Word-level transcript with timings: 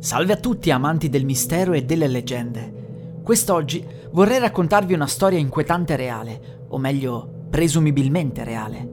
Salve 0.00 0.32
a 0.32 0.36
tutti 0.36 0.70
amanti 0.70 1.08
del 1.08 1.24
mistero 1.24 1.72
e 1.72 1.84
delle 1.84 2.06
leggende. 2.06 3.20
Quest'oggi 3.24 3.84
vorrei 4.12 4.38
raccontarvi 4.38 4.94
una 4.94 5.08
storia 5.08 5.40
inquietante 5.40 5.94
e 5.94 5.96
reale, 5.96 6.40
o 6.68 6.78
meglio, 6.78 7.46
presumibilmente 7.50 8.44
reale. 8.44 8.88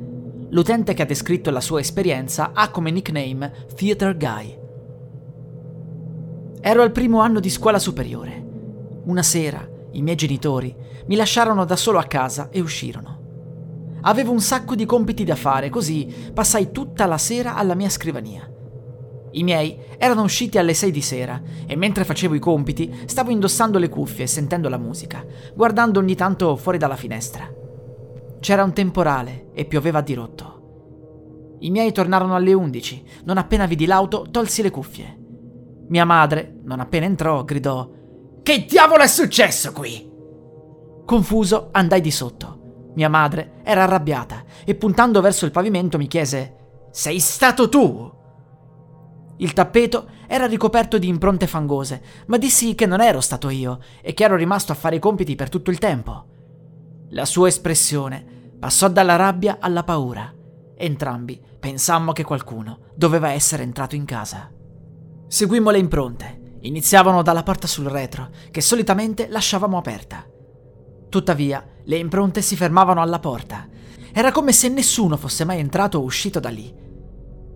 L'utente 0.49 0.96
che 0.96 1.04
ha 1.04 1.05
descritto 1.05 1.52
la 1.52 1.62
sua 1.62 1.80
esperienza 1.80 2.52
ha 2.54 2.72
come 2.72 2.90
nickname 2.90 3.68
Theater 3.76 4.18
Guy. 4.18 4.60
Ero 6.60 6.82
al 6.82 6.91
primo 6.91 7.20
anno 7.20 7.40
di 7.40 7.52
scuola 7.52 7.77
superiore. 7.77 8.44
Una 9.05 9.22
sera 9.22 9.70
i 9.91 10.02
miei 10.02 10.16
genitori 10.18 10.76
mi 11.05 11.16
lasciarono 11.16 11.66
da 11.66 11.76
solo 11.76 11.99
a 11.99 12.05
casa 12.05 12.49
e 12.49 12.62
uscirono. 12.62 13.20
Avevo 14.02 14.32
un 14.32 14.41
sacco 14.41 14.74
di 14.74 14.85
compiti 14.85 15.24
da 15.24 15.35
fare, 15.35 15.70
così 15.70 16.32
passai 16.34 16.72
tutta 16.72 17.05
la 17.05 17.20
sera 17.20 17.55
alla 17.55 17.76
mia 17.76 17.90
scrivania. 17.90 18.49
I 19.36 19.44
miei 19.44 19.78
erano 19.98 20.24
usciti 20.24 20.58
alle 20.58 20.74
6 20.74 20.92
di 20.92 21.02
sera 21.02 21.42
e 21.68 21.76
mentre 21.76 22.06
facevo 22.06 22.36
i 22.36 22.40
compiti 22.40 23.04
stavo 23.06 23.32
indossando 23.32 23.77
le 23.77 23.90
cuffie 23.90 24.24
e 24.24 24.27
sentendo 24.27 24.70
la 24.70 24.77
musica, 24.77 25.26
guardando 25.54 26.00
ogni 26.00 26.16
tanto 26.16 26.55
fuori 26.55 26.77
dalla 26.77 26.96
finestra. 26.96 27.52
C'era 28.40 28.64
un 28.64 28.74
temporale 28.74 29.50
e 29.54 29.66
pioveva 29.66 30.00
a 30.00 30.04
dirotto. 30.04 31.58
I 31.60 31.70
miei 31.70 31.92
tornarono 31.92 32.36
alle 32.36 32.54
11. 32.54 33.04
Non 33.26 33.38
appena 33.38 33.66
vidi 33.66 33.86
l'auto, 33.86 34.27
tolsi 34.30 34.62
le 34.62 34.72
cuffie. 34.72 35.20
Mia 35.90 36.05
madre, 36.05 36.60
non 36.64 36.80
appena 36.80 37.05
entrò, 37.05 37.44
gridò: 37.44 37.90
Che 38.42 38.66
diavolo 38.66 39.04
è 39.04 39.08
successo 39.08 39.72
qui? 39.74 40.12
Confuso, 41.05 41.70
andai 41.72 42.02
di 42.02 42.12
sotto. 42.12 42.92
Mia 42.96 43.10
madre 43.10 43.55
era 43.64 43.84
arrabbiata 43.84 44.44
e 44.64 44.76
puntando 44.76 45.20
verso 45.22 45.46
il 45.46 45.52
pavimento 45.52 45.98
mi 45.98 46.08
chiese: 46.08 46.88
Sei 46.92 47.20
stato 47.20 47.68
tu? 47.68 48.14
Il 49.38 49.54
tappeto 49.54 50.08
era 50.28 50.46
ricoperto 50.46 50.98
di 50.98 51.08
impronte 51.08 51.48
fangose, 51.48 52.02
ma 52.28 52.38
dissi 52.38 52.74
che 52.74 52.86
non 52.86 53.02
ero 53.02 53.20
stato 53.20 53.50
io 53.50 53.80
e 54.02 54.14
che 54.14 54.24
ero 54.24 54.36
rimasto 54.36 54.72
a 54.72 54.76
fare 54.76 54.96
i 54.96 55.00
compiti 55.00 55.36
per 55.36 55.50
tutto 55.50 55.72
il 55.72 55.77
tempo. 55.77 56.27
La 57.10 57.26
sua 57.26 57.48
espressione 57.48 58.54
passò 58.58 58.88
dalla 58.88 59.16
rabbia 59.16 59.58
alla 59.60 59.84
paura. 59.84 60.34
Entrambi 60.77 61.42
pensammo 61.60 62.12
che 62.14 62.24
qualcuno 62.24 62.80
doveva 62.96 63.32
essere 63.32 63.64
entrato 63.64 63.96
in 63.96 64.06
casa. 64.06 64.52
Seguimmo 65.28 65.70
le 65.70 65.80
impronte. 65.80 66.58
Iniziavano 66.62 67.22
dalla 67.22 67.44
porta 67.44 67.68
sul 67.68 67.86
retro, 67.86 68.30
che 68.50 68.62
solitamente 68.62 69.28
lasciavamo 69.28 69.78
aperta. 69.78 70.25
Tuttavia, 71.09 71.64
le 71.84 71.97
impronte 71.97 72.42
si 72.42 72.56
fermavano 72.56 73.02
alla 73.02 73.20
porta. 73.20 73.68
Era 74.12 74.31
come 74.31 74.52
se 74.52 74.70
nessuno 74.70 75.18
fosse 75.18 75.44
mai 75.44 75.59
entrato 75.59 76.00
o 76.00 76.03
uscito 76.03 76.40
da 76.40 76.50
lì. 76.50 76.74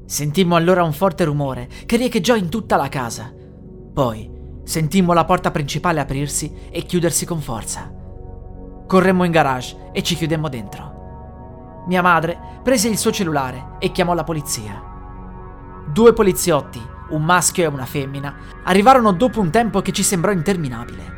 Sentimmo 0.09 0.55
allora 0.55 0.81
un 0.81 0.91
forte 0.91 1.23
rumore 1.23 1.69
che 1.85 1.95
riecheggiò 1.95 2.35
in 2.35 2.49
tutta 2.49 2.77
la 2.77 2.89
casa. 2.89 3.31
Poi 3.93 4.27
sentimmo 4.63 5.13
la 5.13 5.23
porta 5.23 5.51
principale 5.51 5.99
aprirsi 5.99 6.51
e 6.71 6.81
chiudersi 6.81 7.27
con 7.27 7.39
forza. 7.41 7.93
Corremmo 8.87 9.23
in 9.23 9.31
garage 9.31 9.91
e 9.91 10.01
ci 10.01 10.15
chiudemmo 10.15 10.49
dentro. 10.49 11.83
Mia 11.85 12.01
madre 12.01 12.35
prese 12.63 12.87
il 12.87 12.97
suo 12.97 13.11
cellulare 13.11 13.75
e 13.77 13.91
chiamò 13.91 14.15
la 14.15 14.23
polizia. 14.23 14.83
Due 15.85 16.13
poliziotti, 16.13 16.81
un 17.09 17.23
maschio 17.23 17.65
e 17.65 17.67
una 17.67 17.85
femmina, 17.85 18.35
arrivarono 18.63 19.11
dopo 19.11 19.39
un 19.39 19.51
tempo 19.51 19.83
che 19.83 19.91
ci 19.91 20.01
sembrò 20.01 20.31
interminabile. 20.31 21.17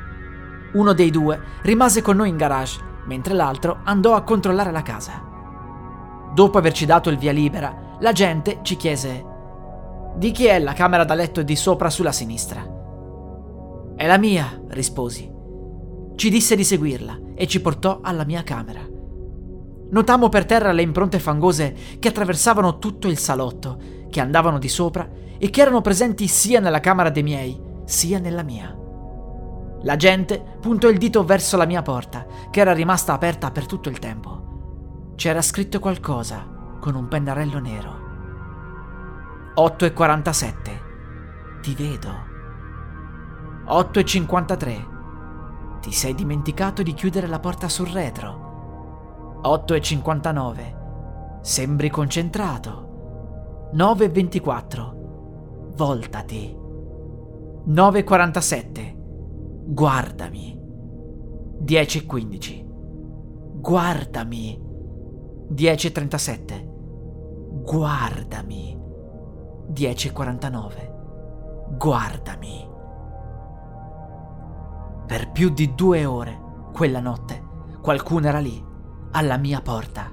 Uno 0.74 0.92
dei 0.92 1.12
due 1.12 1.40
rimase 1.62 2.02
con 2.02 2.18
noi 2.18 2.28
in 2.28 2.36
garage, 2.36 2.82
mentre 3.06 3.36
l'altro 3.36 3.80
andò 3.86 4.16
a 4.16 4.24
controllare 4.24 4.72
la 4.72 4.82
casa. 4.82 5.14
Dopo 6.34 6.58
averci 6.58 6.86
dato 6.86 7.10
il 7.10 7.18
via 7.18 7.32
libera, 7.32 7.81
la 8.02 8.12
gente 8.14 8.60
ci 8.64 8.76
chiese: 8.76 9.24
Di 10.16 10.32
chi 10.32 10.46
è 10.48 10.60
la 10.60 10.74
camera 10.74 11.04
da 11.04 11.14
letto 11.14 11.44
di 11.44 11.56
sopra 11.56 11.90
sulla 11.90 12.12
sinistra? 12.12 12.68
È 13.96 14.08
la 14.08 14.18
mia, 14.18 14.60
risposi. 14.70 15.32
Ci 16.16 16.30
disse 16.30 16.56
di 16.56 16.64
seguirla 16.64 17.20
e 17.36 17.48
ci 17.48 17.62
portò 17.62 18.00
alla 18.02 18.26
mia 18.26 18.44
camera. 18.44 18.82
Notammo 19.92 20.30
per 20.30 20.46
terra 20.46 20.72
le 20.72 20.82
impronte 20.82 21.20
fangose 21.20 21.76
che 22.00 22.08
attraversavano 22.08 22.80
tutto 22.80 23.08
il 23.08 23.20
salotto, 23.20 23.78
che 24.10 24.20
andavano 24.20 24.58
di 24.58 24.70
sopra 24.70 25.08
e 25.38 25.50
che 25.50 25.62
erano 25.62 25.82
presenti 25.82 26.28
sia 26.28 26.60
nella 26.60 26.80
camera 26.80 27.10
dei 27.10 27.24
miei, 27.24 27.60
sia 27.86 28.18
nella 28.18 28.44
mia. 28.44 28.76
La 29.84 29.96
gente 29.96 30.58
puntò 30.60 30.88
il 30.90 30.98
dito 30.98 31.24
verso 31.24 31.56
la 31.56 31.66
mia 31.66 31.82
porta, 31.84 32.26
che 32.50 32.60
era 32.62 32.74
rimasta 32.74 33.14
aperta 33.14 33.52
per 33.52 33.68
tutto 33.68 33.90
il 33.90 34.00
tempo. 34.00 35.14
C'era 35.16 35.42
scritto 35.42 35.80
qualcosa 35.80 36.51
con 36.82 36.96
un 36.96 37.08
pennarello 37.08 37.60
nero. 37.60 38.10
8.47. 39.56 41.62
Ti 41.62 41.76
vedo. 41.76 42.10
8.53. 43.68 45.80
Ti 45.80 45.92
sei 45.92 46.16
dimenticato 46.16 46.84
di 46.84 46.94
chiudere 46.94 47.28
la 47.28 47.40
porta 47.40 47.70
sul 47.70 47.88
retro. 47.88 49.40
8.59. 49.44 51.40
Sembri 51.42 51.90
concentrato. 51.90 53.70
9.24. 53.74 54.92
Voltati. 55.76 56.58
9.47. 57.68 58.94
Guardami. 59.66 60.60
10.15. 61.64 62.66
Guardami. 63.60 64.60
10.37. 65.54 66.71
Guardami. 67.72 68.78
10.49. 69.72 71.78
Guardami. 71.78 72.70
Per 75.08 75.32
più 75.32 75.50
di 75.52 75.74
due 75.74 76.04
ore, 76.04 76.38
quella 76.74 77.00
notte, 77.00 77.42
qualcuno 77.82 78.28
era 78.28 78.40
lì, 78.40 78.62
alla 79.12 79.38
mia 79.38 79.62
porta, 79.62 80.12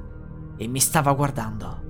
e 0.56 0.68
mi 0.68 0.78
stava 0.78 1.12
guardando. 1.14 1.82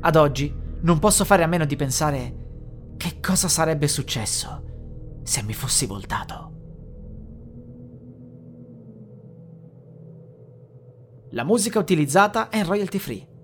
Ad 0.00 0.16
oggi 0.16 0.54
non 0.82 0.98
posso 0.98 1.24
fare 1.24 1.42
a 1.42 1.46
meno 1.46 1.64
di 1.64 1.74
pensare 1.74 2.92
che 2.98 3.20
cosa 3.20 3.48
sarebbe 3.48 3.88
successo 3.88 5.20
se 5.22 5.42
mi 5.44 5.54
fossi 5.54 5.86
voltato. 5.86 6.52
La 11.30 11.44
musica 11.44 11.78
utilizzata 11.78 12.50
è 12.50 12.62
royalty 12.64 12.98
free 12.98 13.36